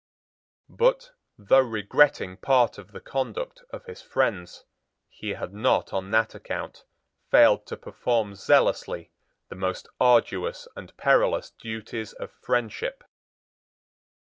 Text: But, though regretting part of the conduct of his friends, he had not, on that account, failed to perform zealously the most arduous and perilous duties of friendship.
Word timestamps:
But, 0.77 1.11
though 1.37 1.59
regretting 1.61 2.37
part 2.37 2.79
of 2.79 2.91
the 2.91 2.99
conduct 3.01 3.61
of 3.69 3.85
his 3.85 4.01
friends, 4.01 4.65
he 5.09 5.35
had 5.35 5.53
not, 5.53 5.93
on 5.93 6.09
that 6.09 6.33
account, 6.33 6.85
failed 7.29 7.67
to 7.67 7.77
perform 7.77 8.33
zealously 8.33 9.11
the 9.49 9.55
most 9.57 9.87
arduous 9.99 10.67
and 10.75 10.97
perilous 10.97 11.51
duties 11.51 12.13
of 12.13 12.31
friendship. 12.31 13.03